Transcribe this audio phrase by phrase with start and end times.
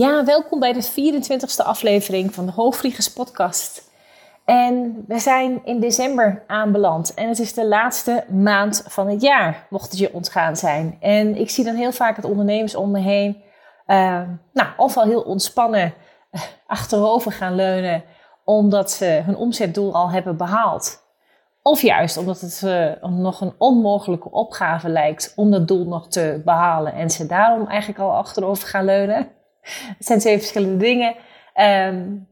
[0.00, 3.90] Ja, welkom bij de 24e aflevering van de Hoogvliegers podcast.
[4.44, 9.66] En we zijn in december aanbeland en het is de laatste maand van het jaar,
[9.70, 10.96] mocht het je ontgaan zijn.
[11.00, 13.42] En ik zie dan heel vaak het ondernemers om me heen,
[13.86, 14.20] uh,
[14.52, 15.94] nou, ofwel heel ontspannen
[16.32, 18.04] uh, achterover gaan leunen,
[18.44, 21.02] omdat ze hun omzetdoel al hebben behaald.
[21.62, 26.42] Of juist omdat het uh, nog een onmogelijke opgave lijkt om dat doel nog te
[26.44, 29.38] behalen en ze daarom eigenlijk al achterover gaan leunen.
[29.62, 31.14] Het zijn twee verschillende dingen.
[31.88, 32.28] Um,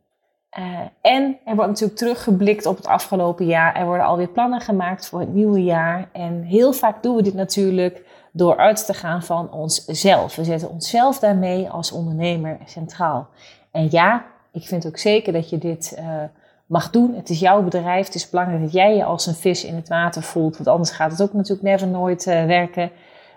[0.58, 3.76] uh, en er wordt natuurlijk teruggeblikt op het afgelopen jaar.
[3.76, 6.08] Er worden alweer plannen gemaakt voor het nieuwe jaar.
[6.12, 10.36] En heel vaak doen we dit natuurlijk door uit te gaan van onszelf.
[10.36, 13.28] We zetten onszelf daarmee als ondernemer centraal.
[13.70, 16.22] En ja, ik vind ook zeker dat je dit uh,
[16.66, 17.14] mag doen.
[17.14, 18.06] Het is jouw bedrijf.
[18.06, 20.56] Het is belangrijk dat jij je als een vis in het water voelt.
[20.56, 22.90] Want anders gaat het ook natuurlijk never nooit uh, werken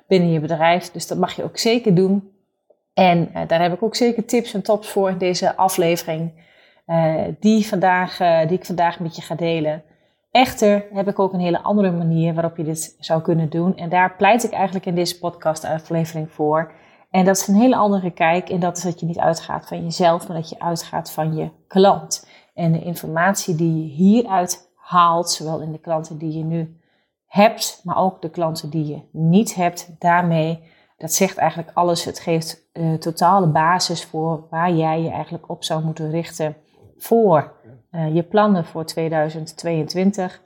[0.07, 0.91] binnen je bedrijf.
[0.91, 2.30] Dus dat mag je ook zeker doen.
[3.01, 6.31] En uh, daar heb ik ook zeker tips en tops voor in deze aflevering,
[6.87, 9.83] uh, die, vandaag, uh, die ik vandaag met je ga delen.
[10.31, 13.77] Echter heb ik ook een hele andere manier waarop je dit zou kunnen doen.
[13.77, 16.71] En daar pleit ik eigenlijk in deze podcast-aflevering voor.
[17.11, 18.49] En dat is een hele andere kijk.
[18.49, 21.49] En dat is dat je niet uitgaat van jezelf, maar dat je uitgaat van je
[21.67, 22.27] klant.
[22.53, 26.79] En de informatie die je hieruit haalt, zowel in de klanten die je nu
[27.27, 30.69] hebt, maar ook de klanten die je niet hebt, daarmee
[31.01, 32.05] dat zegt eigenlijk alles.
[32.05, 36.55] Het geeft uh, totale basis voor waar jij je eigenlijk op zou moeten richten
[36.97, 37.53] voor
[37.91, 40.41] uh, je plannen voor 2022.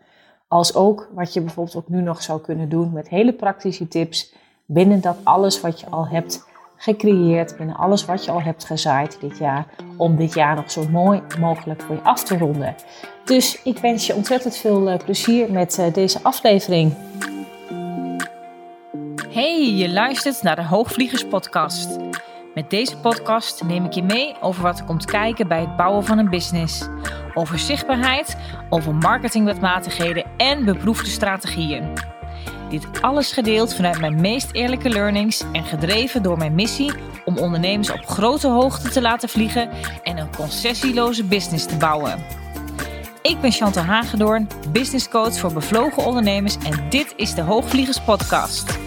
[0.48, 4.36] Als ook wat je bijvoorbeeld ook nu nog zou kunnen doen met hele praktische tips
[4.66, 9.18] binnen dat alles wat je al hebt gecreëerd, binnen alles wat je al hebt gezaaid
[9.22, 12.76] dit jaar, om dit jaar nog zo mooi mogelijk voor je af te ronden.
[13.26, 16.94] Dus ik wens je ontzettend veel uh, plezier met deze aflevering.
[19.36, 21.98] Hey, je luistert naar de Hoogvliegers Podcast.
[22.54, 26.06] Met deze podcast neem ik je mee over wat er komt kijken bij het bouwen
[26.06, 26.88] van een business.
[27.34, 28.38] Over zichtbaarheid,
[28.70, 31.94] over marketingwetmatigheden en beproefde strategieën.
[32.70, 36.94] Dit alles gedeeld vanuit mijn meest eerlijke learnings en gedreven door mijn missie
[37.26, 39.70] om ondernemers op grote hoogte te laten vliegen
[40.04, 42.24] en een concessieloze business te bouwen.
[43.22, 48.85] Ik ben Chantal Hagedoorn, business coach voor bevlogen ondernemers en dit is de Hoogvliegers Podcast.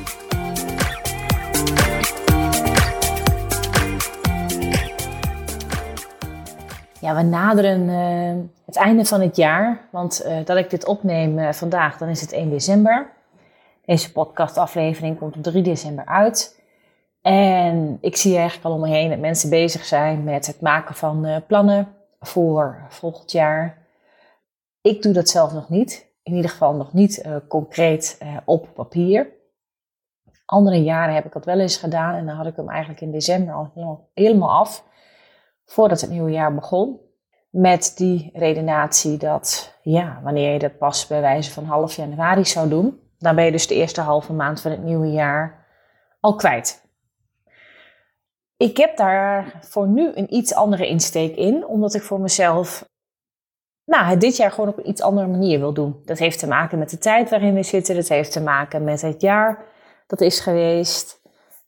[7.14, 9.88] We naderen uh, het einde van het jaar.
[9.90, 13.10] Want uh, dat ik dit opneem uh, vandaag, dan is het 1 december.
[13.84, 16.62] Deze podcastaflevering komt op 3 december uit.
[17.22, 20.94] En ik zie eigenlijk al om me heen dat mensen bezig zijn met het maken
[20.94, 21.88] van plannen
[22.20, 23.86] voor volgend jaar.
[24.80, 26.06] Ik doe dat zelf nog niet.
[26.22, 29.26] In ieder geval nog niet concreet op papier.
[30.44, 33.10] Andere jaren heb ik dat wel eens gedaan en dan had ik hem eigenlijk in
[33.10, 34.84] december al helemaal af
[35.68, 37.00] voordat het nieuwe jaar begon.
[37.50, 42.68] Met die redenatie dat, ja, wanneer je dat pas bij wijze van half januari zou
[42.68, 45.66] doen, dan ben je dus de eerste halve maand van het nieuwe jaar
[46.20, 46.86] al kwijt.
[48.56, 52.88] Ik heb daar voor nu een iets andere insteek in, omdat ik voor mezelf
[53.84, 56.02] nou, dit jaar gewoon op een iets andere manier wil doen.
[56.04, 59.00] Dat heeft te maken met de tijd waarin we zitten, dat heeft te maken met
[59.00, 59.66] het jaar
[60.08, 61.17] dat is geweest.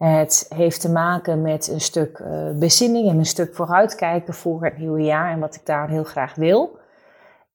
[0.05, 4.78] Het heeft te maken met een stuk uh, bezinning en een stuk vooruitkijken voor het
[4.78, 6.78] nieuwe jaar en wat ik daar heel graag wil.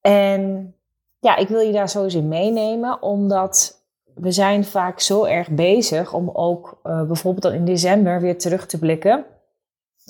[0.02, 0.74] En
[1.20, 6.14] ja, ik wil je daar sowieso in meenemen, omdat we zijn vaak zo erg bezig
[6.14, 9.26] om ook uh, bijvoorbeeld dan in december weer terug te blikken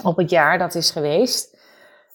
[0.03, 1.57] op het jaar dat is geweest.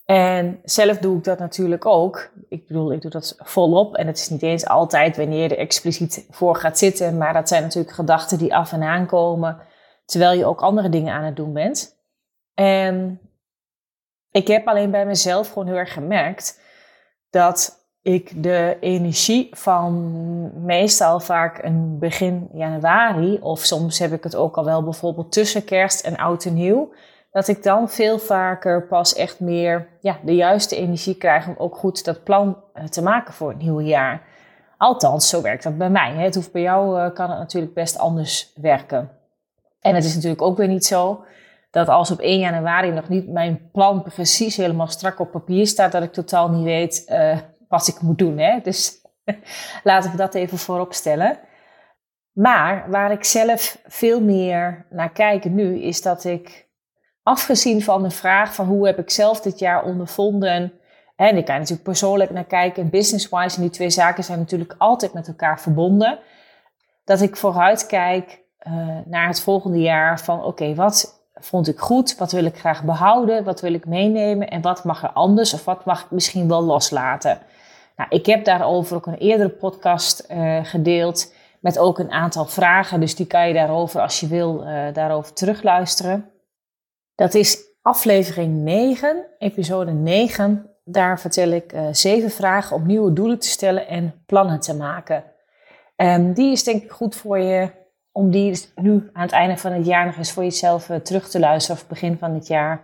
[0.04, 2.30] En zelf doe ik dat natuurlijk ook.
[2.48, 3.96] Ik bedoel, ik doe dat volop.
[3.96, 7.16] En het is niet eens altijd wanneer je er expliciet voor gaat zitten.
[7.16, 9.68] Maar dat zijn natuurlijk gedachten die af en aan komen
[10.10, 11.96] terwijl je ook andere dingen aan het doen bent.
[12.54, 13.20] En
[14.30, 16.60] ik heb alleen bij mezelf gewoon heel erg gemerkt
[17.30, 24.36] dat ik de energie van meestal vaak een begin januari, of soms heb ik het
[24.36, 26.92] ook al wel bijvoorbeeld tussen kerst en oud en nieuw,
[27.30, 31.76] dat ik dan veel vaker pas echt meer ja, de juiste energie krijg om ook
[31.76, 34.22] goed dat plan eh, te maken voor het nieuwe jaar.
[34.76, 36.14] Althans, zo werkt dat bij mij.
[36.14, 39.19] Het hoeft bij jou, uh, kan het natuurlijk best anders werken.
[39.80, 41.24] En het is natuurlijk ook weer niet zo
[41.70, 45.92] dat als op 1 januari nog niet mijn plan precies helemaal strak op papier staat,
[45.92, 47.38] dat ik totaal niet weet uh,
[47.68, 48.38] wat ik moet doen.
[48.38, 48.60] Hè?
[48.62, 49.00] Dus
[49.82, 51.38] laten we dat even voorop stellen.
[52.32, 56.68] Maar waar ik zelf veel meer naar kijk nu, is dat ik,
[57.22, 60.72] afgezien van de vraag van hoe heb ik zelf dit jaar ondervonden,
[61.16, 65.12] en ik kan natuurlijk persoonlijk naar kijken, business-wise, en die twee zaken zijn natuurlijk altijd
[65.12, 66.18] met elkaar verbonden,
[67.04, 72.16] dat ik vooruit kijk uh, naar het volgende jaar van oké, wat vond ik goed?
[72.16, 73.44] Wat wil ik graag behouden?
[73.44, 74.48] Wat wil ik meenemen?
[74.48, 75.54] En wat mag er anders?
[75.54, 77.38] Of wat mag ik misschien wel loslaten?
[77.96, 81.32] Nou, ik heb daarover ook een eerdere podcast uh, gedeeld.
[81.60, 83.00] Met ook een aantal vragen.
[83.00, 86.30] Dus die kan je daarover, als je wil, uh, daarover terugluisteren.
[87.14, 90.70] Dat is aflevering 9, episode 9.
[90.84, 95.24] Daar vertel ik zeven vragen om nieuwe doelen te stellen en plannen te maken.
[95.96, 97.70] Um, die is denk ik goed voor je
[98.12, 101.28] om die nu aan het einde van het jaar nog eens voor jezelf uh, terug
[101.28, 102.80] te luisteren of begin van het jaar.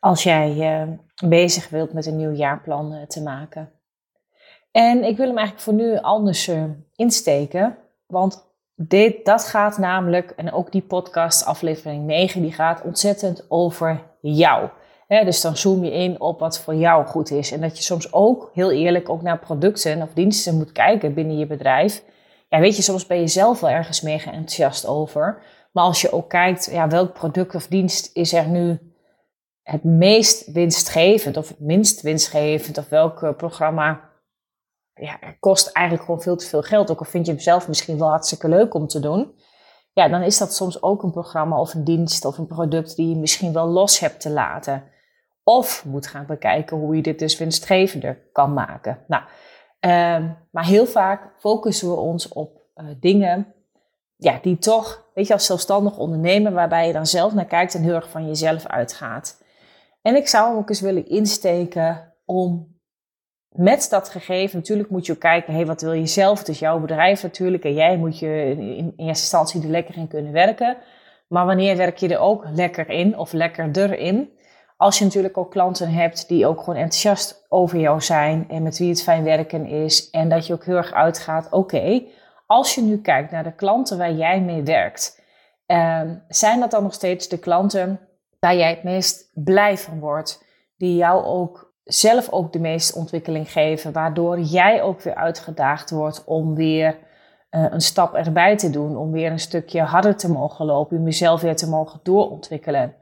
[0.00, 0.92] Als jij uh,
[1.28, 3.70] bezig wilt met een nieuw jaarplan uh, te maken.
[4.72, 6.50] En ik wil hem eigenlijk voor nu anders
[6.94, 7.76] insteken.
[8.06, 8.44] Want
[8.74, 14.68] dit, dat gaat namelijk, en ook die podcast, aflevering 9, die gaat ontzettend over jou.
[15.08, 17.52] dus dan zoom je in op wat voor jou goed is.
[17.52, 21.38] En dat je soms ook heel eerlijk ook naar producten of diensten moet kijken binnen
[21.38, 22.02] je bedrijf
[22.48, 25.42] ja, weet je, soms ben je zelf wel ergens mega enthousiast over.
[25.72, 28.94] Maar als je ook kijkt, ja, welk product of dienst is er nu
[29.62, 34.10] het meest winstgevend of het minst winstgevend of welk programma
[34.94, 36.90] ja, kost eigenlijk gewoon veel te veel geld.
[36.90, 39.34] Ook al vind je hem zelf misschien wel hartstikke leuk om te doen.
[39.92, 43.08] Ja, dan is dat soms ook een programma of een dienst of een product die
[43.08, 44.84] je misschien wel los hebt te laten.
[45.44, 49.04] Of moet gaan bekijken hoe je dit dus winstgevender kan maken.
[49.06, 49.22] Nou,
[49.86, 53.54] Ehm, maar heel vaak focussen we ons op uh, dingen
[54.16, 57.82] ja, die toch, weet je, als zelfstandig ondernemer, waarbij je dan zelf naar kijkt en
[57.82, 59.42] heel erg van jezelf uitgaat.
[60.02, 62.74] En ik zou hem ook eens willen insteken om
[63.48, 66.48] met dat gegeven, natuurlijk moet je ook kijken, hé, wat wil je zelf?
[66.48, 70.32] Is jouw bedrijf natuurlijk en jij moet je in, eerste instantie er lekker in kunnen
[70.32, 70.76] werken.
[71.28, 74.30] Maar wanneer werk je er ook lekker in of lekkerder in?
[74.76, 78.78] Als je natuurlijk ook klanten hebt die ook gewoon enthousiast over jou zijn en met
[78.78, 80.10] wie het fijn werken is.
[80.10, 82.02] En dat je ook heel erg uitgaat, oké,
[82.46, 85.22] als je nu kijkt naar de klanten waar jij mee werkt,
[85.66, 88.00] ehm, zijn dat dan nog steeds de klanten
[88.40, 90.44] waar jij het meest blij van wordt?
[90.76, 96.24] Die jou ook zelf ook de meeste ontwikkeling geven, waardoor jij ook weer uitgedaagd wordt
[96.24, 96.98] om weer
[97.50, 101.04] uh, een stap erbij te doen, om weer een stukje harder te mogen lopen, om
[101.04, 102.94] jezelf weer te mogen doorontwikkelen.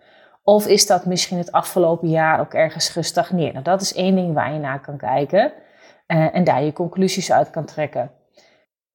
[0.46, 3.52] Of is dat misschien het afgelopen jaar ook ergens gestagneerd?
[3.52, 5.52] Nou, dat is één ding waar je naar kan kijken
[6.06, 8.10] uh, en daar je conclusies uit kan trekken.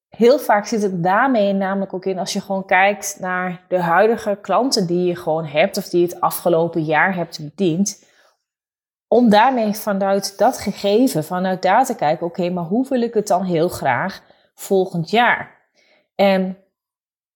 [0.09, 4.37] Heel vaak zit het daarmee namelijk ook in als je gewoon kijkt naar de huidige
[4.41, 8.07] klanten die je gewoon hebt of die het afgelopen jaar hebt bediend.
[9.07, 13.27] Om daarmee vanuit dat gegeven, vanuit daar te kijken, oké, maar hoe wil ik het
[13.27, 14.21] dan heel graag
[14.55, 15.57] volgend jaar?
[16.15, 16.57] En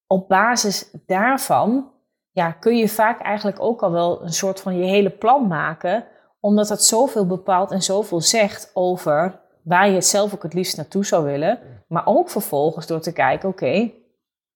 [0.07, 1.92] op basis daarvan
[2.33, 6.05] ja, kun je vaak eigenlijk ook al wel een soort van je hele plan maken,
[6.39, 10.77] omdat dat zoveel bepaalt en zoveel zegt over waar je het zelf ook het liefst
[10.77, 11.59] naartoe zou willen.
[11.87, 13.91] Maar ook vervolgens door te kijken, oké,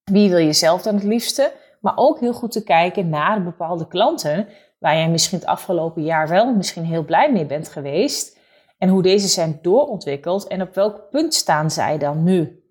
[0.03, 1.51] wie wil je zelf dan het liefste?
[1.81, 4.47] Maar ook heel goed te kijken naar bepaalde klanten
[4.79, 8.38] waar jij misschien het afgelopen jaar wel misschien heel blij mee bent geweest.
[8.77, 12.62] En hoe deze zijn doorontwikkeld en op welk punt staan zij dan nu?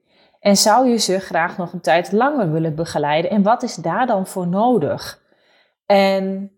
[0.46, 3.30] En zou je ze graag nog een tijd langer willen begeleiden?
[3.30, 5.22] En wat is daar dan voor nodig?
[5.86, 6.52] En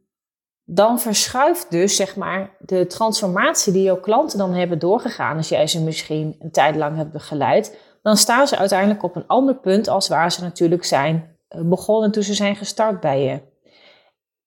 [0.64, 5.66] dan verschuift dus zeg maar de transformatie die jouw klanten dan hebben doorgegaan, als jij
[5.66, 9.88] ze misschien een tijd lang hebt begeleid, dan staan ze uiteindelijk op een ander punt
[9.88, 13.40] als waar ze natuurlijk zijn eh, begonnen toen ze zijn gestart bij je.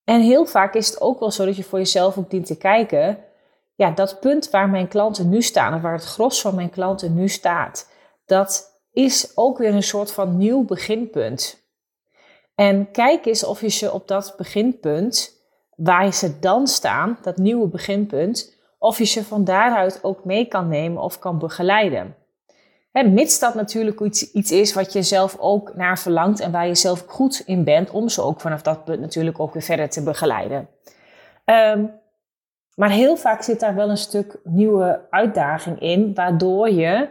[0.04, 2.58] En heel vaak is het ook wel zo dat je voor jezelf ook dient te
[2.58, 3.18] kijken,
[3.76, 7.14] ja, dat punt waar mijn klanten nu staan, of waar het gros van mijn klanten
[7.14, 7.92] nu staat,
[8.26, 11.60] dat is ook weer een soort van nieuw beginpunt.
[12.56, 15.40] En kijk eens of je ze op dat beginpunt,
[15.76, 20.68] waar ze dan staan, dat nieuwe beginpunt, of je ze van daaruit ook mee kan
[20.68, 22.16] nemen of kan begeleiden.
[22.92, 26.68] He, mits dat natuurlijk iets, iets is wat je zelf ook naar verlangt en waar
[26.68, 29.90] je zelf goed in bent, om ze ook vanaf dat punt natuurlijk ook weer verder
[29.90, 30.70] te begeleiden.
[31.46, 32.00] Um,
[32.76, 37.10] maar heel vaak zit daar wel een stuk nieuwe uitdaging in, waardoor je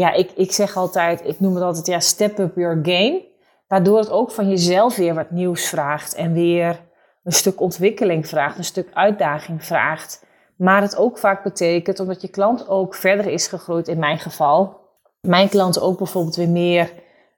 [0.00, 3.28] ja, ik, ik zeg altijd, ik noem het altijd, ja, step up your game.
[3.68, 6.80] Waardoor het ook van jezelf weer wat nieuws vraagt en weer
[7.24, 10.24] een stuk ontwikkeling vraagt, een stuk uitdaging vraagt.
[10.56, 14.80] Maar het ook vaak betekent, omdat je klant ook verder is gegroeid, in mijn geval,
[15.20, 16.92] mijn klanten ook bijvoorbeeld weer meer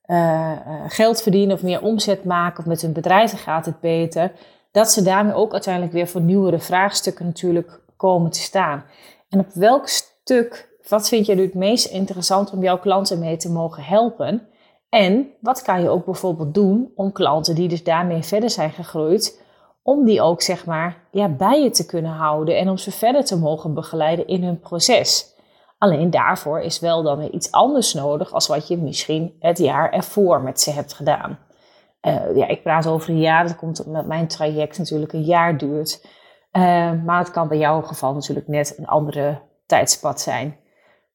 [0.07, 0.52] uh,
[0.88, 4.33] geld verdienen of meer omzet maken of met hun bedrijven gaat het beter,
[4.73, 8.85] dat ze daarmee ook uiteindelijk weer voor nieuwere vraagstukken natuurlijk komen te staan.
[9.28, 13.36] En op welk stuk wat vind je nu het meest interessant om jouw klanten mee
[13.36, 14.46] te mogen helpen?
[14.88, 19.42] En wat kan je ook bijvoorbeeld doen om klanten die dus daarmee verder zijn gegroeid,
[19.82, 23.24] om die ook zeg maar ja, bij je te kunnen houden en om ze verder
[23.24, 25.34] te mogen begeleiden in hun proces.
[25.78, 29.90] Alleen daarvoor is wel dan weer iets anders nodig als wat je misschien het jaar
[29.90, 31.38] ervoor met ze hebt gedaan.
[32.02, 35.58] Uh, ja, ik praat over een jaar, dat komt omdat mijn traject natuurlijk een jaar
[35.58, 36.06] duurt.
[36.52, 36.62] Uh,
[37.04, 40.56] maar het kan bij jouw geval natuurlijk net een andere tijdspad zijn.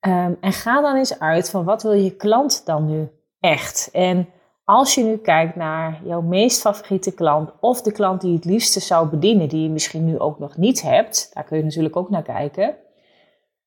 [0.07, 3.09] Um, en ga dan eens uit van wat wil je klant dan nu
[3.39, 3.89] echt?
[3.91, 4.29] En
[4.63, 8.79] als je nu kijkt naar jouw meest favoriete klant of de klant die het liefste
[8.79, 12.09] zou bedienen, die je misschien nu ook nog niet hebt, daar kun je natuurlijk ook
[12.09, 12.75] naar kijken.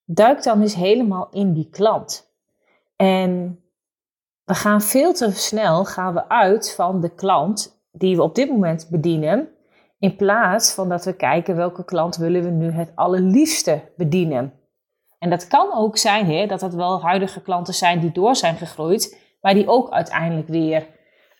[0.04, 2.32] Duik dan eens helemaal in die klant.
[2.96, 3.60] En
[4.44, 8.50] we gaan veel te snel gaan we uit van de klant die we op dit
[8.50, 9.48] moment bedienen,
[9.98, 14.59] in plaats van dat we kijken welke klant willen we nu het allerliefste bedienen.
[15.20, 18.56] En dat kan ook zijn hè, dat het wel huidige klanten zijn die door zijn
[18.56, 20.86] gegroeid, maar die ook uiteindelijk weer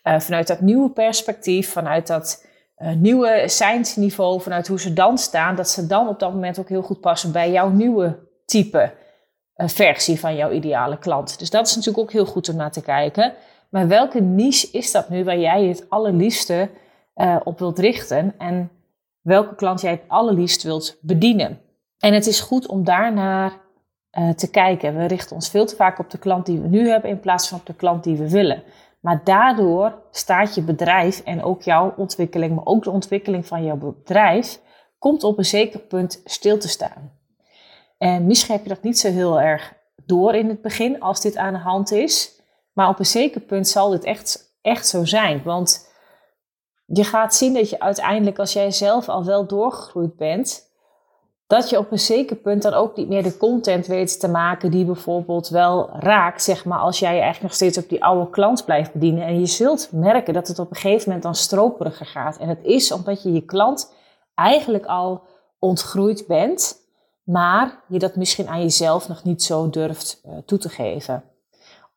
[0.03, 2.47] uh, vanuit dat nieuwe perspectief, vanuit dat
[2.77, 6.69] uh, nieuwe zijnsniveau, vanuit hoe ze dan staan, dat ze dan op dat moment ook
[6.69, 8.93] heel goed passen bij jouw nieuwe type
[9.55, 11.39] uh, versie van jouw ideale klant.
[11.39, 13.33] Dus dat is natuurlijk ook heel goed om naar te kijken.
[13.69, 16.69] Maar welke niche is dat nu waar jij het allerliefste
[17.43, 18.71] op wilt richten en
[19.21, 21.61] welke klant jij het allerliefst wilt bedienen?
[21.97, 23.60] En het is goed om daarnaar
[24.19, 24.97] uh, te kijken.
[24.97, 27.47] We richten ons veel te vaak op de klant die we nu hebben in plaats
[27.47, 28.63] van op de klant die we willen.
[28.99, 33.77] Maar daardoor staat je bedrijf en ook jouw ontwikkeling, maar ook de ontwikkeling van jouw
[33.77, 34.61] bedrijf,
[34.99, 37.19] komt op een zeker punt stil te staan.
[37.97, 39.73] En misschien heb je dat niet zo heel erg
[40.05, 42.41] door in het begin als dit aan de hand is.
[42.73, 45.43] Maar op een zeker punt zal dit echt, echt zo zijn.
[45.43, 45.89] Want
[46.85, 50.70] je gaat zien dat je uiteindelijk, als jij zelf al wel doorgegroeid bent,
[51.51, 54.71] dat je op een zeker punt dan ook niet meer de content weet te maken
[54.71, 58.29] die bijvoorbeeld wel raakt, zeg maar, als jij je eigenlijk nog steeds op die oude
[58.29, 59.23] klant blijft bedienen.
[59.23, 62.37] En je zult merken dat het op een gegeven moment dan stroperiger gaat.
[62.37, 63.93] En het is omdat je je klant
[64.35, 65.21] eigenlijk al
[65.59, 66.77] ontgroeid bent,
[67.23, 71.23] maar je dat misschien aan jezelf nog niet zo durft uh, toe te geven.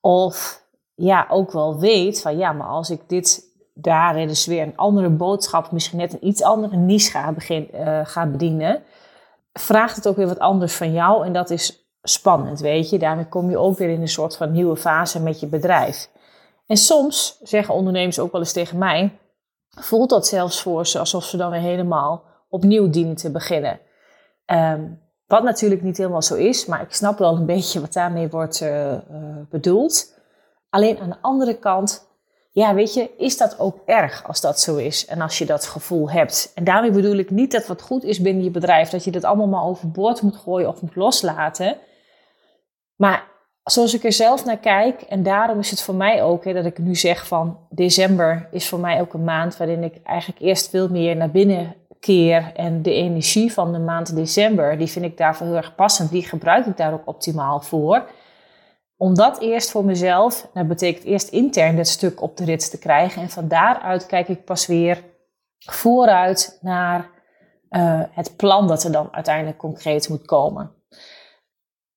[0.01, 0.63] Of
[0.95, 3.45] ja, ook wel weet van ja, maar als ik dit
[3.75, 8.01] daar dus weer een andere boodschap, misschien net een iets andere niche ga, begin, uh,
[8.05, 8.83] ga bedienen
[9.59, 12.99] vraagt het ook weer wat anders van jou en dat is spannend, weet je.
[12.99, 16.11] Daarmee kom je ook weer in een soort van nieuwe fase met je bedrijf.
[16.67, 19.19] En soms zeggen ondernemers ook wel eens tegen mij,
[19.71, 23.81] voelt dat zelfs voor ze alsof ze dan weer helemaal opnieuw dienen te beginnen.
[24.47, 28.29] Um, wat natuurlijk niet helemaal zo is, maar ik snap wel een beetje wat daarmee
[28.29, 28.99] wordt uh, uh,
[29.51, 30.15] bedoeld.
[30.71, 32.14] Alleen aan de andere kant
[32.55, 35.67] ja, weet je, is dat ook erg als dat zo is en als je dat
[35.67, 36.53] gevoel hebt?
[36.55, 39.25] En daarmee bedoel ik niet dat wat goed is binnen je bedrijf, dat je dat
[39.25, 41.77] allemaal maar overboord moet gooien of moet loslaten.
[42.97, 43.29] Maar
[43.63, 46.65] zoals ik er zelf naar kijk, en daarom is het voor mij ook hè, dat
[46.65, 50.71] ik nu zeg van december is voor mij ook een maand waarin ik eigenlijk eerst
[50.71, 52.53] veel meer naar binnen keer.
[52.55, 56.11] En de energie van de maand december, die vind ik daarvoor heel erg passend.
[56.11, 58.09] Die gebruik ik daar ook optimaal voor
[58.97, 62.79] om dat eerst voor mezelf, dat betekent eerst intern dit stuk op de rit te
[62.79, 63.23] krijgen.
[63.23, 65.03] En van daaruit kijk ik pas weer
[65.59, 67.11] vooruit naar
[67.71, 70.73] uh, het plan dat er dan uiteindelijk concreet moet komen.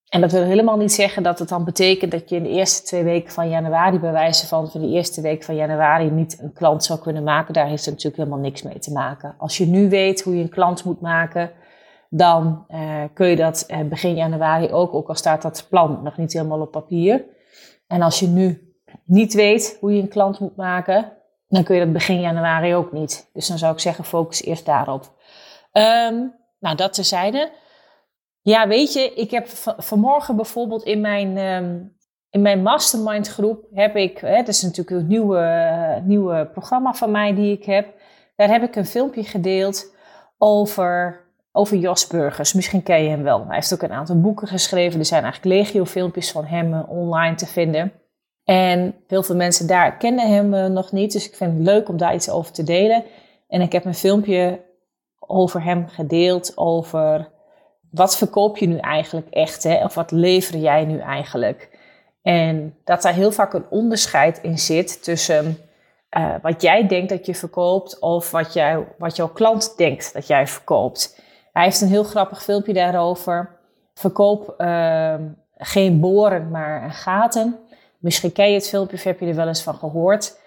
[0.07, 2.83] En dat wil helemaal niet zeggen dat het dan betekent dat je in de eerste
[2.83, 6.53] twee weken van januari, bij wijze van, van de eerste week van januari, niet een
[6.53, 7.53] klant zou kunnen maken.
[7.53, 9.35] Daar heeft het natuurlijk helemaal niks mee te maken.
[9.37, 11.51] Als je nu weet hoe je een klant moet maken,
[12.09, 16.17] dan uh, kun je dat uh, begin januari ook, ook al staat dat plan nog
[16.17, 17.25] niet helemaal op papier.
[17.87, 21.11] En als je nu niet weet hoe je een klant moet maken,
[21.47, 23.29] dan kun je dat begin januari ook niet.
[23.33, 25.03] Dus dan zou ik zeggen, focus eerst daarop.
[25.71, 27.51] Um, nou, dat terzijde.
[28.41, 29.47] Ja, weet je, ik heb
[29.77, 31.95] vanmorgen bijvoorbeeld in mijn, um,
[32.29, 37.35] in mijn mastermind groep heb ik, hè, is natuurlijk een nieuwe, nieuwe programma van mij
[37.35, 37.93] die ik heb.
[38.35, 39.95] Daar heb ik een filmpje gedeeld
[40.37, 41.25] over
[41.57, 42.53] over Jos Burgers.
[42.53, 43.45] Misschien ken je hem wel.
[43.45, 44.99] Hij heeft ook een aantal boeken geschreven.
[44.99, 47.91] Er zijn eigenlijk legio filmpjes van hem eh, online te vinden.
[48.43, 51.11] En heel veel mensen daar kennen hem uh, nog niet.
[51.11, 53.03] Dus ik vind het leuk om daar iets over te delen.
[53.47, 54.65] En ik heb een filmpje
[55.19, 56.57] over hem gedeeld.
[56.57, 57.29] Over
[57.91, 59.63] wat verkoop je nu eigenlijk echt?
[59.63, 59.83] Hè?
[59.83, 61.79] Of wat lever jij nu eigenlijk?
[62.21, 65.57] En dat daar heel vaak een onderscheid in zit tussen
[66.17, 70.27] uh, wat jij denkt dat je verkoopt of wat, jij, wat jouw klant denkt dat
[70.27, 71.25] jij verkoopt.
[71.57, 73.49] Hij heeft een heel grappig filmpje daarover.
[73.93, 75.15] Verkoop uh,
[75.57, 77.59] geen boren, maar gaten.
[77.99, 80.39] Misschien ken je het filmpje of heb je er wel eens van gehoord.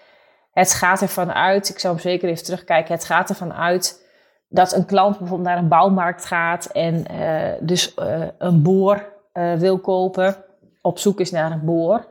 [0.51, 2.93] Het gaat ervan uit, ik zou hem zeker even terugkijken.
[2.93, 4.07] Het gaat ervan uit
[4.49, 9.53] dat een klant bijvoorbeeld naar een bouwmarkt gaat en uh, dus uh, een boor uh,
[9.53, 10.35] wil kopen,
[10.81, 12.05] op zoek is naar een boor.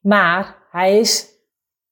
[0.00, 1.33] Maar hij is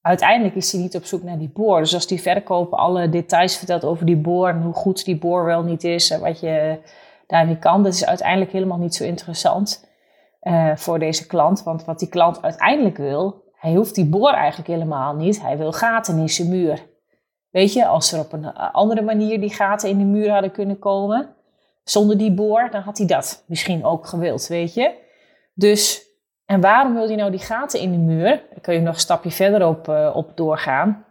[0.03, 1.79] uiteindelijk is hij niet op zoek naar die boor.
[1.79, 5.45] Dus als die verkoper alle details vertelt over die boor en hoe goed die boor
[5.45, 6.79] wel niet is en wat je
[7.27, 9.89] daarmee kan, dat is uiteindelijk helemaal niet zo interessant
[10.41, 11.63] uh, voor deze klant.
[11.63, 15.41] Want wat die klant uiteindelijk wil, hij hoeft die boor eigenlijk helemaal niet.
[15.41, 16.85] Hij wil gaten in zijn muur.
[17.49, 20.79] Weet je, als er op een andere manier die gaten in de muur hadden kunnen
[20.79, 21.35] komen,
[21.83, 24.93] zonder die boor, dan had hij dat misschien ook gewild, weet je.
[25.53, 26.07] Dus,
[26.45, 28.27] en waarom wil hij nou die gaten in de muur?
[28.49, 31.05] Daar kun je nog een stapje verder op, uh, op doorgaan.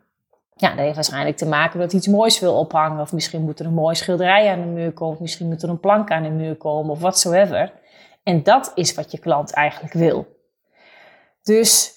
[0.54, 3.00] Ja, dat heeft waarschijnlijk te maken dat iets moois wil ophangen.
[3.00, 5.14] Of misschien moet er een mooi schilderij aan de muur komen.
[5.14, 6.90] Of misschien moet er een plank aan de muur komen.
[6.90, 7.72] Of watsoever.
[8.22, 10.26] En dat is wat je klant eigenlijk wil.
[11.42, 11.92] Dus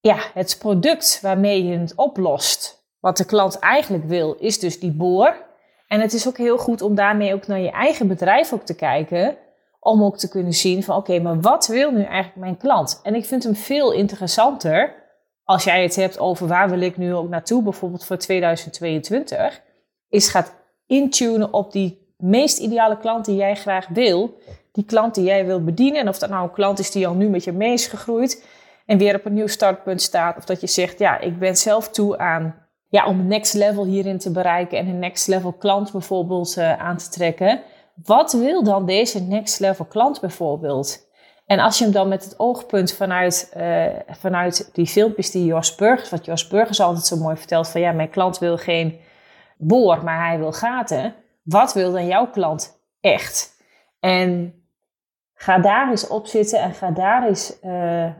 [0.00, 4.92] ja, het product waarmee je het oplost, wat de klant eigenlijk wil, is dus die
[4.92, 5.46] boor.
[5.88, 8.74] En het is ook heel goed om daarmee ook naar je eigen bedrijf ook te
[8.74, 9.36] kijken.
[9.80, 13.00] Om ook te kunnen zien van oké, maar wat wil nu eigenlijk mijn klant?
[13.02, 15.06] En ik vind hem veel interessanter
[15.44, 19.62] als jij het hebt over waar wil ik nu ook naartoe, bijvoorbeeld voor 2022,
[20.08, 20.54] is gaat
[20.86, 24.38] intunen op die meest ideale klant die jij graag wil.
[24.72, 26.00] Die klant die jij wil bedienen.
[26.00, 28.46] En of dat nou een klant is die al nu met je mee is gegroeid
[28.86, 30.36] en weer op een nieuw startpunt staat.
[30.36, 32.54] Of dat je zegt, ja, ik ben zelf toe aan
[32.88, 36.96] ja, om next level hierin te bereiken en een next level klant bijvoorbeeld uh, aan
[36.96, 37.60] te trekken.
[38.02, 41.06] Wat wil dan deze next level klant bijvoorbeeld?
[41.46, 45.74] En als je hem dan met het oogpunt vanuit, uh, vanuit die filmpjes die Jos
[45.74, 49.00] Burgers, wat Jos Burgers altijd zo mooi vertelt, van ja, mijn klant wil geen
[49.56, 51.14] boor, maar hij wil gaten.
[51.42, 53.56] Wat wil dan jouw klant echt?
[54.00, 54.54] En
[55.34, 58.12] ga daar eens op zitten en ga daar eens, uh, uh,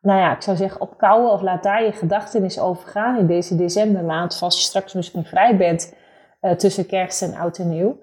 [0.00, 3.26] nou ja, ik zou zeggen opkouwen of laat daar je gedachten eens over gaan in
[3.26, 5.94] deze decembermaand, als je straks misschien vrij bent
[6.56, 7.98] tussen kerst en oud en nieuw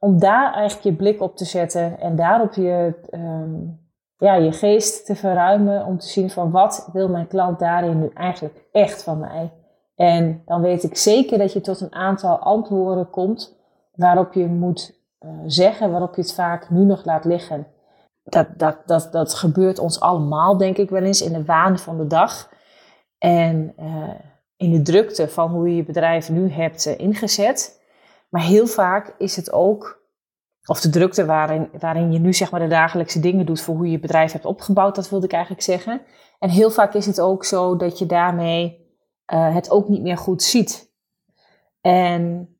[0.00, 3.80] om daar eigenlijk je blik op te zetten en daarop je, um,
[4.16, 8.10] ja, je geest te verruimen om te zien van wat wil mijn klant daarin nu
[8.14, 9.52] eigenlijk echt van mij.
[9.94, 13.58] En dan weet ik zeker dat je tot een aantal antwoorden komt
[13.94, 17.66] waarop je moet uh, zeggen, waarop je het vaak nu nog laat liggen.
[18.22, 21.98] Dat, dat, dat, dat gebeurt ons allemaal, denk ik wel eens, in de waan van
[21.98, 22.52] de dag.
[23.18, 24.14] En uh,
[24.56, 27.79] in de drukte van hoe je je bedrijf nu hebt uh, ingezet.
[28.30, 30.02] Maar heel vaak is het ook,
[30.64, 33.84] of de drukte waarin, waarin je nu zeg maar de dagelijkse dingen doet voor hoe
[33.84, 36.02] je je bedrijf hebt opgebouwd, dat wilde ik eigenlijk zeggen.
[36.38, 38.88] En heel vaak is het ook zo dat je daarmee
[39.32, 40.92] uh, het ook niet meer goed ziet.
[41.80, 42.54] En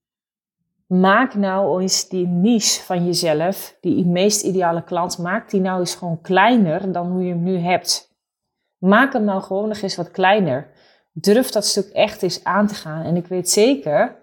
[0.86, 5.94] maak nou eens die niche van jezelf, die meest ideale klant, maak die nou eens
[5.94, 8.14] gewoon kleiner dan hoe je hem nu hebt.
[8.78, 10.70] Maak hem nou gewoon nog eens wat kleiner.
[11.12, 13.04] Durf dat stuk echt eens aan te gaan.
[13.04, 14.19] En ik weet zeker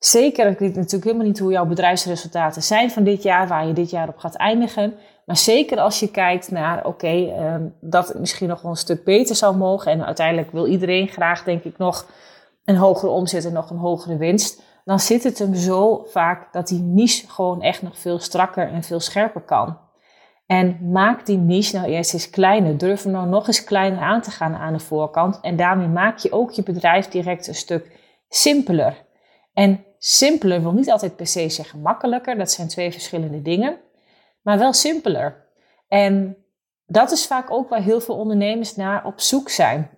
[0.00, 3.72] Zeker, ik weet natuurlijk helemaal niet hoe jouw bedrijfsresultaten zijn van dit jaar, waar je
[3.72, 4.94] dit jaar op gaat eindigen.
[5.26, 9.04] Maar zeker als je kijkt naar, oké, ehm, dat het misschien nog wel een stuk
[9.04, 9.92] beter zou mogen.
[9.92, 12.06] En uiteindelijk wil iedereen graag, denk ik, nog
[12.64, 14.62] een hogere omzet en nog een hogere winst.
[14.84, 18.82] Dan zit het hem zo vaak dat die niche gewoon echt nog veel strakker en
[18.82, 19.78] veel scherper kan.
[20.46, 22.78] En maak die niche nou eerst eens kleiner.
[22.78, 25.40] Durf hem nou nog eens kleiner aan te gaan aan de voorkant.
[25.40, 29.08] En daarmee maak je ook je bedrijf direct een stuk simpeler.
[29.54, 32.38] En simpeler wil niet altijd per se zeggen makkelijker.
[32.38, 33.78] Dat zijn twee verschillende dingen.
[34.42, 35.48] Maar wel simpeler.
[35.88, 36.36] En
[36.86, 39.90] dat is vaak ook waar heel veel ondernemers naar op zoek zijn.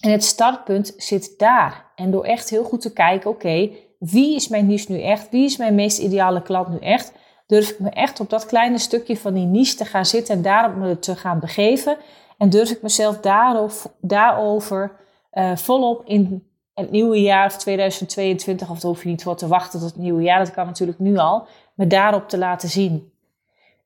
[0.00, 1.92] En het startpunt zit daar.
[1.94, 5.30] En door echt heel goed te kijken, oké, wie is mijn niche nu echt?
[5.30, 7.12] Wie is mijn meest ideale klant nu echt?
[7.46, 10.42] Durf ik me echt op dat kleine stukje van die niche te gaan zitten en
[10.42, 11.96] daarop me te gaan begeven?
[12.38, 14.96] En durf ik mezelf daarover, daarover
[15.32, 19.46] uh, volop in het nieuwe jaar of 2022, of dan hoef je niet voor te
[19.46, 23.12] wachten tot het nieuwe jaar, dat kan natuurlijk nu al, maar daarop te laten zien.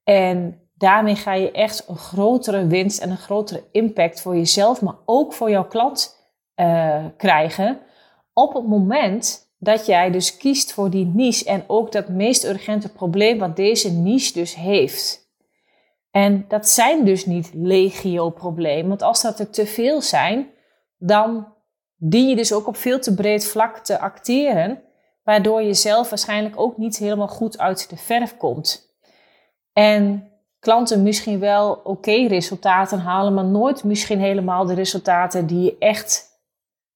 [0.04, 4.96] En daarmee ga je echt een grotere winst en een grotere impact voor jezelf, maar
[5.04, 7.78] ook voor jouw klant uh, krijgen.
[8.32, 12.92] Op het moment dat jij dus kiest voor die niche en ook dat meest urgente
[12.92, 15.28] probleem wat deze niche dus heeft.
[16.10, 20.48] En dat zijn dus niet legio problemen, want als dat er te veel zijn,
[20.98, 21.46] dan
[22.02, 24.82] dien je dus ook op veel te breed vlak te acteren,
[25.22, 28.94] waardoor je zelf waarschijnlijk ook niet helemaal goed uit de verf komt.
[29.72, 35.76] En klanten misschien wel oké resultaten halen, maar nooit misschien helemaal de resultaten die je
[35.78, 36.28] echt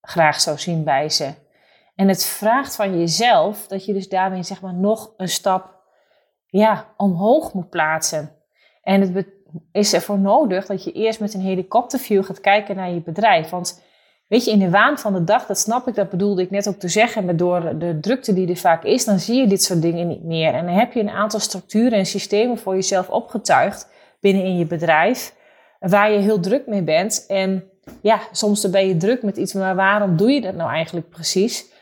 [0.01, 1.33] graag zou zien bij ze.
[1.95, 5.83] En het vraagt van jezelf dat je dus daarmee zeg maar nog een stap
[6.45, 8.31] ja, omhoog moet plaatsen.
[8.81, 9.27] En het
[9.71, 13.49] is ervoor nodig dat je eerst met een helikopterview gaat kijken naar je bedrijf.
[13.49, 13.83] Want
[14.27, 16.67] Weet je, in de waan van de dag, dat snap ik, dat bedoelde ik net
[16.67, 19.63] ook te zeggen, maar door de drukte die er vaak is, dan zie je dit
[19.63, 20.53] soort dingen niet meer.
[20.53, 24.65] En dan heb je een aantal structuren en systemen voor jezelf opgetuigd binnen in je
[24.65, 25.35] bedrijf,
[25.79, 27.25] waar je heel druk mee bent.
[27.27, 27.69] En
[28.01, 31.73] ja, soms ben je druk met iets, maar waarom doe je dat nou eigenlijk precies?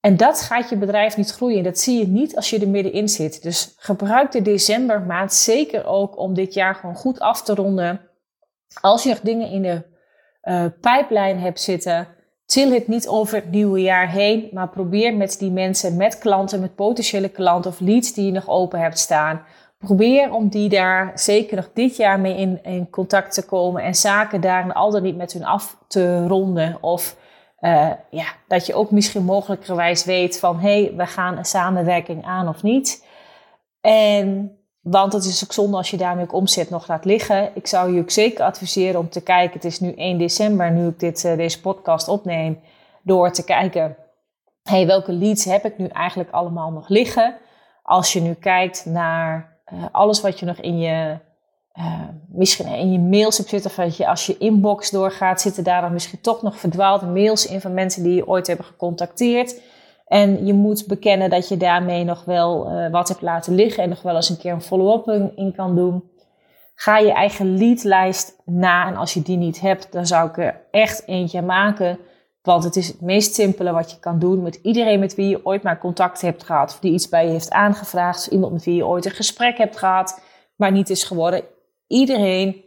[0.00, 1.62] En dat gaat je bedrijf niet groeien.
[1.62, 3.42] Dat zie je niet als je er middenin zit.
[3.42, 8.00] Dus gebruik de decembermaand zeker ook om dit jaar gewoon goed af te ronden
[8.80, 9.95] Als je dingen in de
[10.46, 12.08] uh, pijplijn hebt zitten,
[12.44, 16.60] til het niet over het nieuwe jaar heen, maar probeer met die mensen, met klanten,
[16.60, 19.42] met potentiële klanten of leads die je nog open hebt staan,
[19.78, 23.94] probeer om die daar zeker nog dit jaar mee in, in contact te komen en
[23.94, 26.78] zaken daar al dan niet met hun af te ronden.
[26.80, 27.16] Of
[27.60, 32.24] uh, ja, dat je ook misschien mogelijkerwijs weet van hé, hey, we gaan een samenwerking
[32.24, 33.06] aan of niet.
[33.80, 34.58] En
[34.90, 37.50] want het is ook zonde als je daarmee ook omzet nog laat liggen.
[37.54, 39.52] Ik zou je ook zeker adviseren om te kijken.
[39.52, 42.60] Het is nu 1 december, nu ik dit, uh, deze podcast opneem.
[43.02, 43.96] Door te kijken,
[44.62, 47.36] hey, welke leads heb ik nu eigenlijk allemaal nog liggen?
[47.82, 51.18] Als je nu kijkt naar uh, alles wat je nog in je,
[51.78, 53.70] uh, misschien in je mails hebt zitten.
[53.70, 57.60] Of je, als je inbox doorgaat, zitten daar dan misschien toch nog verdwaalde mails in
[57.60, 59.60] van mensen die je ooit hebben gecontacteerd.
[60.06, 63.88] En je moet bekennen dat je daarmee nog wel uh, wat hebt laten liggen en
[63.88, 66.10] nog wel eens een keer een follow-up in kan doen.
[66.74, 70.60] Ga je eigen leadlijst na en als je die niet hebt, dan zou ik er
[70.70, 71.98] echt eentje maken.
[72.42, 75.46] Want het is het meest simpele wat je kan doen met iedereen met wie je
[75.46, 76.70] ooit maar contact hebt gehad.
[76.70, 78.26] Of die iets bij je heeft aangevraagd.
[78.26, 80.20] Of iemand met wie je ooit een gesprek hebt gehad,
[80.56, 81.42] maar niet is geworden.
[81.86, 82.64] Iedereen,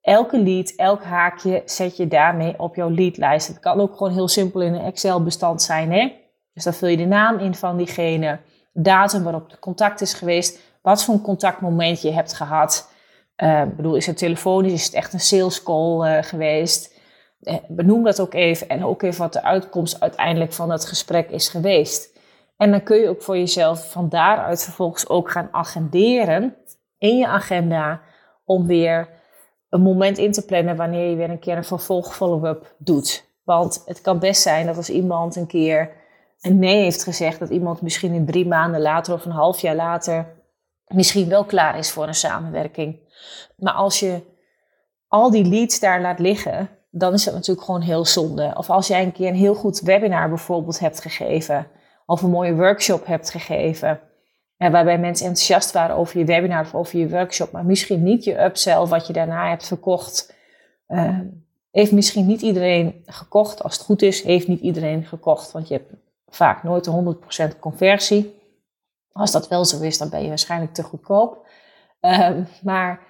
[0.00, 3.48] elke lead, elk haakje zet je daarmee op jouw leadlijst.
[3.48, 5.92] Het kan ook gewoon heel simpel in een Excel-bestand zijn.
[5.92, 6.12] Hè?
[6.54, 8.38] Dus dan vul je de naam in van diegene,
[8.72, 12.90] datum waarop de contact is geweest, wat voor een contactmoment je hebt gehad.
[13.36, 16.94] Uh, bedoel, is het telefonisch, is het echt een sales call uh, geweest?
[17.40, 21.30] Uh, benoem dat ook even en ook even wat de uitkomst uiteindelijk van het gesprek
[21.30, 22.18] is geweest.
[22.56, 26.56] En dan kun je ook voor jezelf van daaruit vervolgens ook gaan agenderen
[26.98, 28.00] in je agenda
[28.44, 29.08] om weer
[29.68, 33.30] een moment in te plannen wanneer je weer een keer een vervolg follow-up doet.
[33.44, 35.90] Want het kan best zijn dat als iemand een keer
[36.42, 40.26] nee heeft gezegd dat iemand misschien in drie maanden later of een half jaar later
[40.86, 42.98] misschien wel klaar is voor een samenwerking.
[43.56, 44.22] Maar als je
[45.08, 48.52] al die leads daar laat liggen, dan is dat natuurlijk gewoon heel zonde.
[48.56, 51.66] Of als jij een keer een heel goed webinar bijvoorbeeld hebt gegeven,
[52.06, 54.00] of een mooie workshop hebt gegeven,
[54.56, 58.24] en waarbij mensen enthousiast waren over je webinar of over je workshop, maar misschien niet
[58.24, 60.34] je upsell wat je daarna hebt verkocht.
[60.88, 61.18] Uh,
[61.70, 63.62] heeft misschien niet iedereen gekocht.
[63.62, 65.52] Als het goed is, heeft niet iedereen gekocht.
[65.52, 65.92] Want je hebt
[66.34, 67.16] vaak nooit de
[67.54, 68.40] 100% conversie.
[69.12, 71.46] Als dat wel zo is, dan ben je waarschijnlijk te goedkoop.
[72.00, 73.00] Um, maar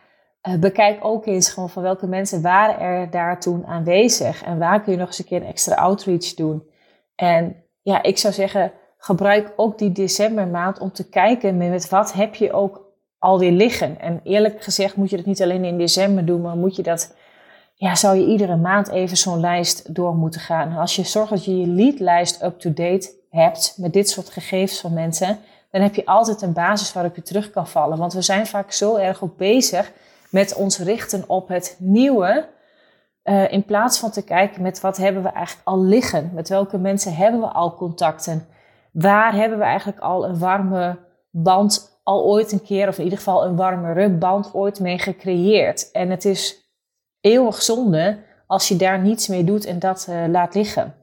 [0.49, 4.43] uh, bekijk ook eens gewoon van welke mensen waren er daar toen aanwezig.
[4.43, 6.71] En waar kun je nog eens een keer een extra outreach doen.
[7.15, 12.35] En ja, ik zou zeggen, gebruik ook die decembermaand om te kijken met wat heb
[12.35, 14.01] je ook alweer liggen.
[14.01, 17.15] En eerlijk gezegd moet je dat niet alleen in december doen, maar moet je dat
[17.83, 20.77] ja, zou je iedere maand even zo'n lijst door moeten gaan.
[20.77, 25.39] Als je zorgt dat je je leadlijst up-to-date hebt met dit soort gegevens van mensen,
[25.71, 27.99] dan heb je altijd een basis waarop je terug kan vallen.
[27.99, 29.93] Want we zijn vaak zo erg op bezig
[30.31, 32.49] met ons richten op het nieuwe,
[33.25, 36.31] uh, in plaats van te kijken met wat hebben we eigenlijk al liggen.
[36.35, 38.47] Met welke mensen hebben we al contacten.
[38.93, 40.99] Waar hebben we eigenlijk al een warme
[41.31, 45.91] band al ooit een keer, of in ieder geval een warmere band ooit mee gecreëerd.
[45.91, 46.62] En het is
[47.23, 50.95] eeuwig zonde als je daar niets mee doet en dat uh, laat liggen.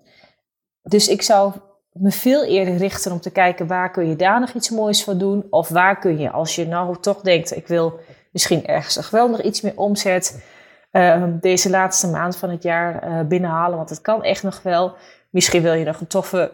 [0.82, 1.54] Dus ik zou
[1.92, 5.18] me veel eerder richten om te kijken waar kun je daar nog iets moois van
[5.18, 5.48] doen.
[5.50, 8.00] Of waar kun je, als je nou toch denkt, ik wil
[8.32, 10.44] misschien ergens wel nog iets meer omzet
[10.92, 13.78] uh, deze laatste maand van het jaar uh, binnenhalen.
[13.78, 14.96] Want het kan echt nog wel.
[15.30, 16.52] Misschien wil je nog een toffe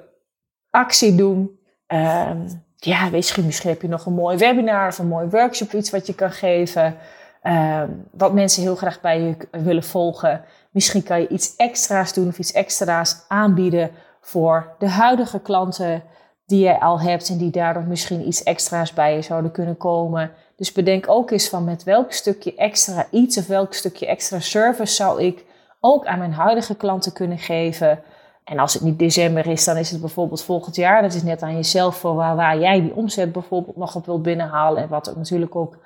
[0.69, 1.59] actie doen.
[1.87, 2.31] Uh,
[2.75, 6.07] ja, misschien, misschien heb je nog een mooi webinar of een mooi workshop, iets wat
[6.07, 6.97] je kan geven.
[7.45, 10.41] Ehm, wat mensen heel graag bij je willen volgen.
[10.71, 16.03] Misschien kan je iets extra's doen of iets extra's aanbieden voor de huidige klanten
[16.45, 20.31] die jij al hebt en die daardoor misschien iets extra's bij je zouden kunnen komen.
[20.55, 24.93] Dus bedenk ook eens van met welk stukje extra iets of welk stukje extra service
[24.93, 25.45] zou ik
[25.79, 27.99] ook aan mijn huidige klanten kunnen geven.
[28.43, 31.01] En als het niet december is, dan is het bijvoorbeeld volgend jaar.
[31.01, 34.21] Dat is net aan jezelf voor waar, waar jij die omzet bijvoorbeeld nog op wilt
[34.21, 34.83] binnenhalen.
[34.83, 35.77] En wat ook natuurlijk ook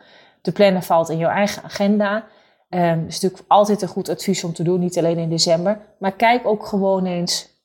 [0.42, 2.26] te plannen valt in jouw eigen agenda.
[2.70, 5.80] Um, is natuurlijk altijd een goed advies om te doen, niet alleen in december.
[6.00, 7.58] Maar kijk ook gewoon eens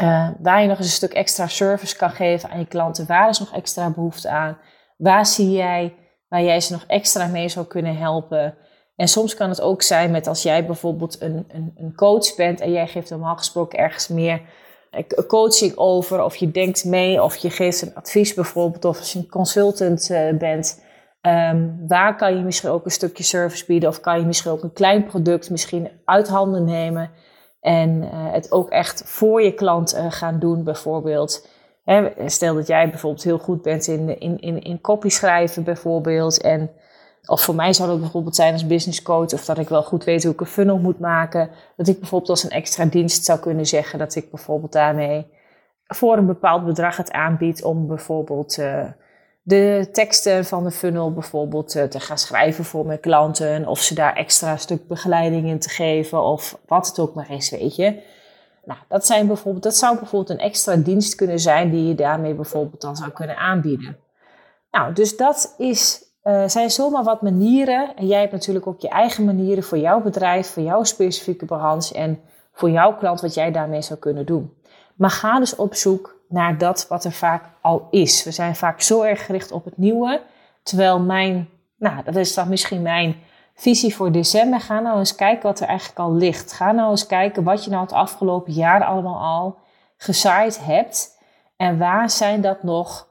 [0.00, 3.06] uh, waar je nog eens een stuk extra service kan geven aan je klanten.
[3.06, 4.58] Waar is nog extra behoefte aan?
[4.96, 5.94] Waar zie jij
[6.28, 8.54] waar jij ze nog extra mee zou kunnen helpen?
[8.96, 12.60] En soms kan het ook zijn met als jij bijvoorbeeld een, een, een coach bent
[12.60, 14.42] en jij geeft normaal gesproken ergens meer
[14.90, 19.12] eh, coaching over, of je denkt mee, of je geeft een advies bijvoorbeeld, of als
[19.12, 20.82] je een consultant uh, bent.
[21.26, 24.62] Um, waar kan je misschien ook een stukje service bieden of kan je misschien ook
[24.62, 27.10] een klein product misschien uit handen nemen
[27.60, 31.48] en uh, het ook echt voor je klant uh, gaan doen bijvoorbeeld.
[31.84, 36.40] He, stel dat jij bijvoorbeeld heel goed bent in, in, in, in copy schrijven bijvoorbeeld
[36.40, 36.70] en
[37.26, 40.04] Of voor mij zou het bijvoorbeeld zijn als business coach, of dat ik wel goed
[40.04, 41.50] weet hoe ik een funnel moet maken.
[41.76, 45.26] Dat ik bijvoorbeeld als een extra dienst zou kunnen zeggen dat ik bijvoorbeeld daarmee
[45.86, 48.84] voor een bepaald bedrag het aanbied om bijvoorbeeld uh,
[49.42, 53.66] de teksten van de funnel bijvoorbeeld uh, te gaan schrijven voor mijn klanten.
[53.66, 57.50] Of ze daar extra stuk begeleiding in te geven of wat het ook maar is,
[57.50, 58.02] weet je.
[58.64, 62.34] Nou, dat, zijn bijvoorbeeld, dat zou bijvoorbeeld een extra dienst kunnen zijn die je daarmee
[62.34, 63.96] bijvoorbeeld dan zou kunnen aanbieden.
[64.70, 67.96] Nou, dus dat is, uh, zijn zomaar wat manieren.
[67.96, 71.94] En jij hebt natuurlijk ook je eigen manieren voor jouw bedrijf, voor jouw specifieke branche
[71.94, 72.20] en
[72.52, 74.52] voor jouw klant wat jij daarmee zou kunnen doen.
[74.96, 78.24] Maar ga dus op zoek naar dat wat er vaak al is.
[78.24, 80.22] We zijn vaak zo erg gericht op het nieuwe,
[80.62, 83.16] terwijl mijn, nou, dat is dan misschien mijn
[83.54, 84.60] visie voor december.
[84.60, 86.52] Ga nou eens kijken wat er eigenlijk al ligt.
[86.52, 89.58] Ga nou eens kijken wat je nou het afgelopen jaar allemaal al
[89.96, 91.20] gezaaid hebt.
[91.56, 93.08] En waar zijn dat nog,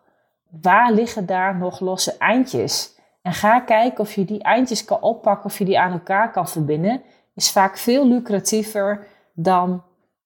[0.62, 3.00] waar liggen daar nog losse eindjes?
[3.22, 6.48] En ga kijken of je die eindjes kan oppakken, of je die aan elkaar kan
[6.48, 7.02] verbinden.
[7.36, 9.84] Is vaak veel lucratiever dan,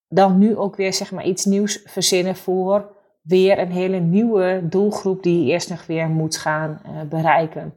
[0.08, 5.24] dan nu ook weer zeg maar iets nieuws verzinnen voor weer een hele nieuwe doelgroep
[5.24, 7.74] die je eerst nog weer moet gaan uh, bereiken.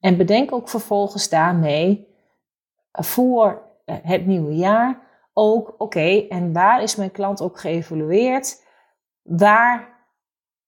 [0.00, 2.08] En bedenk ook vervolgens daarmee
[2.92, 8.62] voor eh, het nieuwe jaar ook, oké, en waar is mijn klant ook geëvalueerd?
[9.22, 9.88] Waar,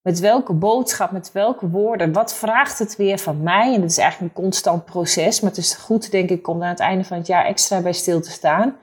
[0.00, 3.74] met welke boodschap, met welke woorden, wat vraagt het weer van mij?
[3.74, 6.68] En dat is eigenlijk een constant proces, maar het is goed, denk ik, om aan
[6.68, 8.76] het einde van het jaar extra bij stil te staan.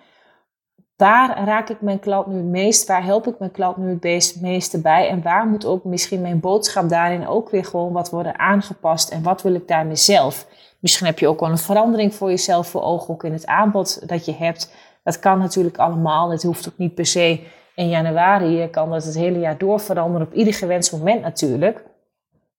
[0.96, 2.88] Waar raak ik mijn klant nu het meest?
[2.88, 5.10] Waar help ik mijn klant nu het meeste bij?
[5.10, 9.10] En waar moet ook misschien mijn boodschap daarin ook weer gewoon wat worden aangepast?
[9.10, 10.48] En wat wil ik daarmee zelf?
[10.80, 14.08] Misschien heb je ook wel een verandering voor jezelf voor ogen, ook in het aanbod
[14.08, 14.74] dat je hebt.
[15.04, 16.32] Dat kan natuurlijk allemaal.
[16.32, 17.44] Het hoeft ook niet per se
[17.76, 18.48] in januari.
[18.48, 21.84] Je kan dat het hele jaar door veranderen op ieder gewenst moment natuurlijk.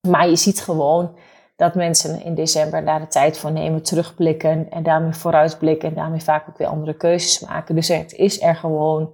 [0.08, 1.16] Maar je ziet gewoon
[1.56, 6.22] dat mensen in december daar de tijd voor nemen, terugblikken en daarmee vooruitblikken en daarmee
[6.22, 7.74] vaak ook weer andere keuzes maken.
[7.74, 9.12] Dus het is er gewoon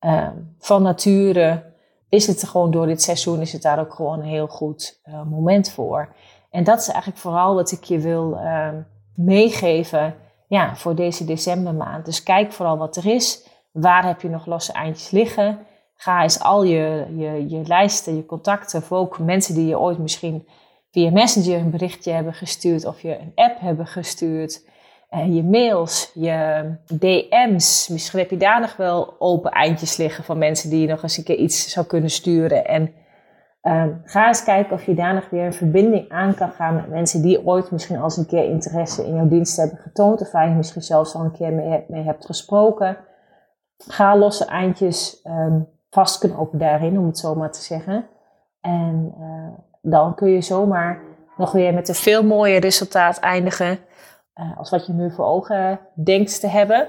[0.00, 1.62] uh, van nature,
[2.08, 5.22] is het gewoon door dit seizoen, is het daar ook gewoon een heel goed uh,
[5.22, 6.14] moment voor.
[6.50, 8.68] En dat is eigenlijk vooral wat ik je wil uh,
[9.14, 10.14] meegeven
[10.46, 12.04] ja, voor deze decembermaand.
[12.04, 13.46] Dus kijk vooral wat er is.
[13.72, 15.58] Waar heb je nog losse eindjes liggen?
[15.94, 19.98] Ga eens al je, je, je lijsten, je contacten, of ook mensen die je ooit
[19.98, 20.48] misschien
[20.90, 24.66] via Messenger een berichtje hebben gestuurd of je een app hebben gestuurd.
[25.10, 27.88] Uh, je mails, je DM's.
[27.88, 31.16] Misschien heb je daar nog wel open eindjes liggen van mensen die je nog eens
[31.16, 32.66] een keer iets zou kunnen sturen.
[32.66, 32.92] En
[33.62, 36.88] uh, ga eens kijken of je daar nog weer een verbinding aan kan gaan met
[36.88, 40.20] mensen die ooit misschien al eens een keer interesse in jouw dienst hebben getoond.
[40.20, 41.52] Of waar je misschien zelfs al een keer
[41.88, 42.96] mee, hebt gesproken.
[43.76, 48.06] Ga losse eindjes um, vastknopen daarin, om het zo maar te zeggen.
[48.60, 51.00] En uh, dan kun je zomaar
[51.36, 53.78] nog weer met een veel mooier resultaat eindigen
[54.34, 56.88] uh, als wat je nu voor ogen denkt te hebben.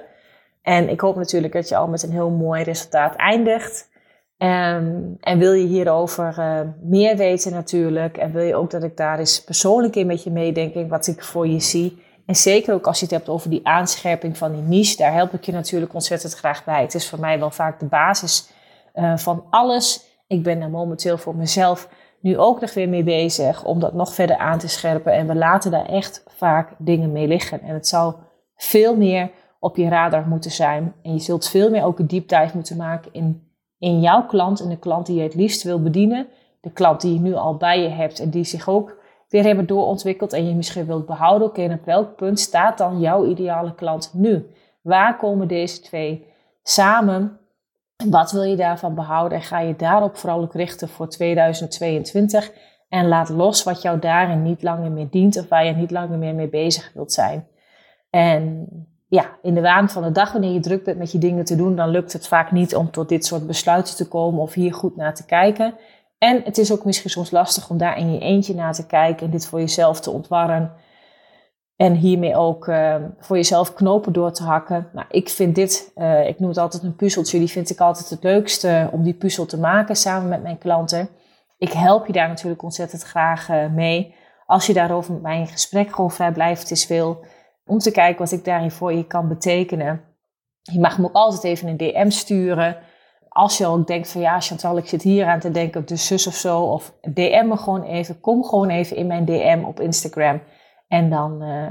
[0.62, 3.89] En ik hoop natuurlijk dat je al met een heel mooi resultaat eindigt.
[4.38, 8.17] Um, en wil je hierover uh, meer weten natuurlijk.
[8.17, 11.23] En wil je ook dat ik daar eens persoonlijk in met je meedenk wat ik
[11.23, 12.04] voor je zie.
[12.25, 14.97] En zeker ook als je het hebt over die aanscherping van die niche.
[14.97, 16.82] Daar help ik je natuurlijk ontzettend graag bij.
[16.82, 18.49] Het is voor mij wel vaak de basis
[18.95, 20.06] uh, van alles.
[20.28, 21.89] Ik ben er momenteel voor mezelf
[22.21, 25.13] nu ook nog weer mee bezig om dat nog verder aan te scherpen.
[25.13, 27.62] En we laten daar echt vaak dingen mee liggen.
[27.62, 28.13] En het zou
[28.55, 30.93] veel meer op je radar moeten zijn.
[31.01, 34.60] En je zult veel meer ook een deep dive moeten maken in, in jouw klant
[34.60, 36.27] en de klant die je het liefst wil bedienen.
[36.62, 38.97] De klant die je nu al bij je hebt en die zich ook
[39.29, 41.47] weer hebben doorontwikkeld en je misschien wilt behouden.
[41.47, 44.49] Oké, op welk punt staat dan jouw ideale klant nu?
[44.82, 46.25] Waar komen deze twee
[46.63, 47.39] samen?
[48.07, 52.51] Wat wil je daarvan behouden en ga je daarop vooral ook richten voor 2022?
[52.89, 56.17] En laat los wat jou daarin niet langer meer dient of waar je niet langer
[56.17, 57.47] meer mee bezig wilt zijn.
[58.09, 58.67] En
[59.07, 61.55] ja, in de waan van de dag, wanneer je druk bent met je dingen te
[61.55, 64.73] doen, dan lukt het vaak niet om tot dit soort besluiten te komen of hier
[64.73, 65.73] goed naar te kijken.
[66.17, 69.25] En het is ook misschien soms lastig om daar in je eentje naar te kijken
[69.25, 70.71] en dit voor jezelf te ontwarren.
[71.80, 74.89] En hiermee ook uh, voor jezelf knopen door te hakken.
[74.94, 78.10] Nou, ik vind dit, uh, ik noem het altijd een puzzeltje, die vind ik altijd
[78.10, 81.10] het leukste om die puzzel te maken samen met mijn klanten.
[81.58, 84.15] Ik help je daar natuurlijk ontzettend graag uh, mee.
[84.46, 87.26] Als je daarover met mij in gesprek gewoon vrijblijvend is wil,
[87.65, 90.02] om te kijken wat ik daarin voor je kan betekenen.
[90.62, 92.78] Je mag me ook altijd even een DM sturen.
[93.30, 95.96] Als je ook denkt van ja, Chantal, ik zit hier aan te denken op de
[95.96, 96.62] zus of zo.
[96.62, 98.20] Of DM me gewoon even.
[98.20, 100.42] Kom gewoon even in mijn DM op Instagram.
[100.89, 101.69] En dan uh,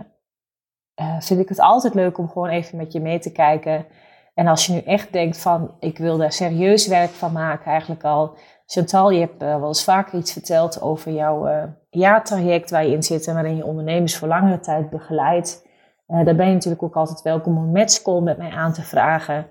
[1.00, 3.86] uh, vind ik het altijd leuk om gewoon even met je mee te kijken.
[4.34, 8.04] En als je nu echt denkt van, ik wil daar serieus werk van maken eigenlijk
[8.04, 11.48] al, Chantal, je hebt wel eens vaker iets verteld over jouw
[11.90, 15.66] jaartraject waar je in zit en waarin je ondernemers voor langere tijd begeleidt.
[16.06, 19.46] daar ben je natuurlijk ook altijd welkom om een matchcall met mij aan te vragen.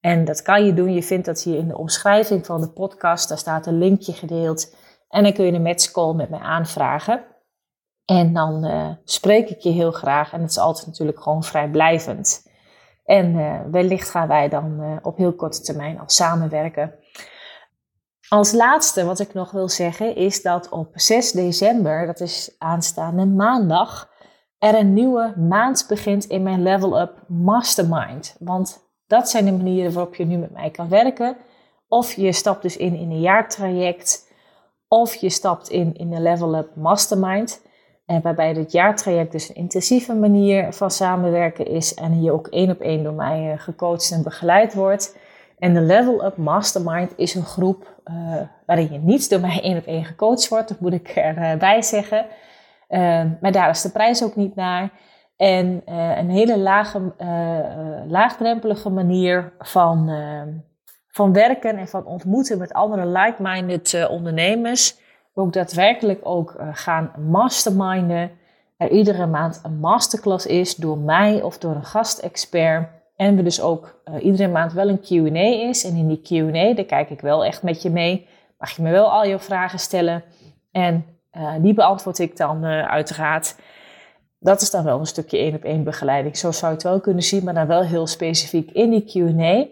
[0.00, 0.92] En dat kan je doen.
[0.92, 3.28] Je vindt dat hier in de omschrijving van de podcast.
[3.28, 4.76] Daar staat een linkje gedeeld.
[5.08, 7.24] En dan kun je een matchcall met mij aanvragen.
[8.10, 10.32] En dan uh, spreek ik je heel graag.
[10.32, 12.46] En het is altijd natuurlijk gewoon vrijblijvend.
[13.04, 16.94] En uh, wellicht gaan wij dan uh, op heel korte termijn al samenwerken.
[18.28, 23.26] Als laatste wat ik nog wil zeggen is dat op 6 december, dat is aanstaande
[23.26, 24.10] maandag,
[24.58, 28.36] er een nieuwe maand begint in mijn Level Up Mastermind.
[28.38, 31.36] Want dat zijn de manieren waarop je nu met mij kan werken.
[31.88, 34.32] Of je stapt dus in in een jaartraject,
[34.88, 37.68] of je stapt in in een Level Up Mastermind.
[38.18, 42.80] Waarbij het jaartraject dus een intensieve manier van samenwerken is en je ook één op
[42.80, 45.16] één door mij eh, gecoacht en begeleid wordt.
[45.58, 48.14] En de Level Up Mastermind is een groep uh,
[48.66, 52.26] waarin je niet door mij één op één gecoacht wordt, dat moet ik erbij zeggen.
[52.88, 54.90] Uh, maar daar is de prijs ook niet naar.
[55.36, 55.82] En
[56.18, 57.12] een hele lage,
[58.08, 60.10] laagdrempelige manier van,
[61.08, 64.98] van werken en van ontmoeten met andere like-minded ondernemers.
[65.34, 68.30] Ook daadwerkelijk ook gaan masterminden.
[68.76, 72.88] Er iedere maand een masterclass is door mij of door een gastexpert.
[73.16, 75.84] En we dus ook iedere maand wel een Q&A is.
[75.84, 78.26] En in die Q&A, daar kijk ik wel echt met je mee.
[78.58, 80.24] Mag je me wel al je vragen stellen.
[80.70, 81.04] En
[81.60, 83.56] die beantwoord ik dan uiteraard
[84.42, 86.36] dat is dan wel een stukje één op één begeleiding.
[86.36, 89.66] Zo zou je het wel kunnen zien, maar dan wel heel specifiek in die QA.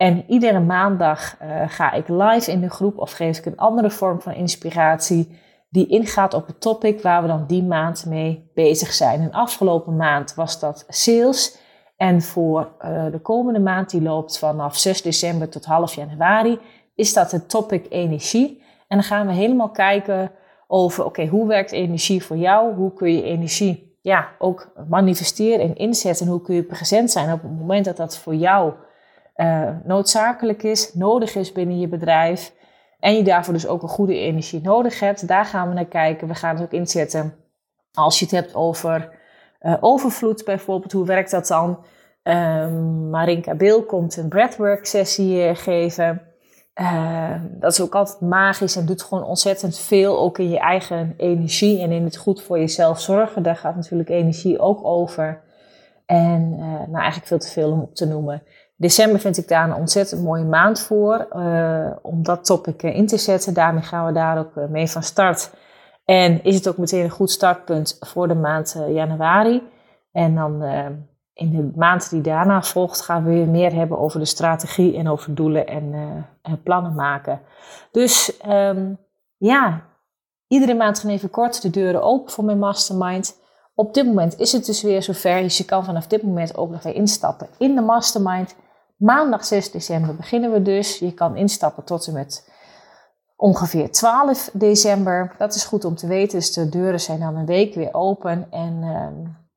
[0.00, 3.90] En iedere maandag uh, ga ik live in de groep of geef ik een andere
[3.90, 8.92] vorm van inspiratie die ingaat op het topic waar we dan die maand mee bezig
[8.92, 9.20] zijn.
[9.20, 11.58] En afgelopen maand was dat sales.
[11.96, 16.58] En voor uh, de komende maand, die loopt vanaf 6 december tot half januari,
[16.94, 18.62] is dat het topic energie.
[18.88, 20.30] En dan gaan we helemaal kijken
[20.66, 22.74] over, oké, hoe werkt energie voor jou?
[22.74, 26.26] Hoe kun je energie ja, ook manifesteren en inzetten.
[26.26, 28.72] En hoe kun je present zijn op het moment dat dat voor jou
[29.40, 32.52] uh, noodzakelijk is, nodig is binnen je bedrijf.
[33.00, 35.28] En je daarvoor dus ook een goede energie nodig hebt.
[35.28, 36.28] Daar gaan we naar kijken.
[36.28, 37.34] We gaan het ook inzetten
[37.92, 39.18] als je het hebt over
[39.60, 40.92] uh, overvloed bijvoorbeeld.
[40.92, 41.78] Hoe werkt dat dan?
[42.22, 46.22] Um, Marinka Beel komt een breathwork sessie uh, geven.
[46.74, 51.14] Uh, dat is ook altijd magisch en doet gewoon ontzettend veel, ook in je eigen
[51.16, 53.42] energie en in het goed voor jezelf zorgen.
[53.42, 55.40] Daar gaat natuurlijk energie ook over.
[56.06, 58.42] En nou, eigenlijk veel te veel om op te noemen.
[58.80, 63.16] December vind ik daar een ontzettend mooie maand voor, uh, om dat topic in te
[63.16, 63.54] zetten.
[63.54, 65.50] Daarmee gaan we daar ook mee van start.
[66.04, 69.62] En is het ook meteen een goed startpunt voor de maand januari.
[70.12, 70.62] En dan
[71.32, 75.08] in de maand die daarna volgt gaan we weer meer hebben over de strategie en
[75.08, 76.26] over doelen en,
[76.62, 77.40] plannen maken.
[77.90, 78.98] Dus um,
[79.36, 79.82] ja,
[80.46, 83.38] iedere maand gaan even kort de deuren open voor mijn mastermind.
[83.74, 85.42] Op dit moment is het dus weer zover.
[85.42, 88.54] Dus je kan vanaf dit moment ook nog weer instappen in de mastermind.
[89.00, 90.98] Maandag 6 december beginnen we dus.
[90.98, 92.50] Je kan instappen tot en met
[93.36, 95.34] ongeveer 12 december.
[95.38, 96.38] Dat is goed om te weten.
[96.38, 98.46] Dus de deuren zijn dan een week weer open.
[98.50, 99.06] En uh,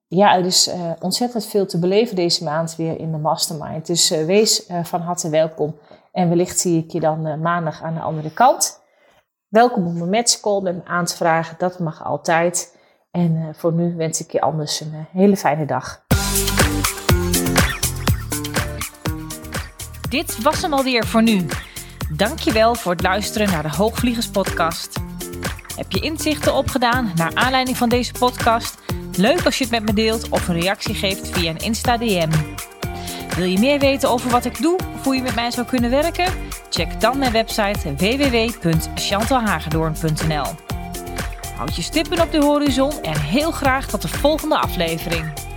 [0.07, 3.87] ja, er is uh, ontzettend veel te beleven deze maand weer in de mastermind.
[3.87, 5.75] Dus uh, wees uh, van harte welkom.
[6.11, 8.81] En wellicht zie ik je dan maandag aan de andere kant.
[9.47, 11.55] Welkom om een matchcall met me aan te vragen.
[11.57, 12.77] Dat mag altijd.
[13.11, 16.05] En voor nu wens ik je anders een hele fijne dag.
[20.13, 21.45] Dit was hem alweer voor nu.
[22.09, 24.99] Dankjewel voor het luisteren naar de Hoogvliegers podcast.
[25.75, 28.77] Heb je inzichten opgedaan naar aanleiding van deze podcast?
[29.17, 32.29] Leuk als je het met me deelt of een reactie geeft via een Insta DM.
[33.35, 35.89] Wil je meer weten over wat ik doe of hoe je met mij zou kunnen
[35.89, 36.33] werken?
[36.69, 40.47] Check dan mijn website www.chantalhagedoorn.nl
[41.55, 45.52] Houd je stippen op de horizon en heel graag tot de volgende aflevering.